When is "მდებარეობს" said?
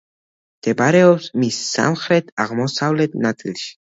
0.61-1.27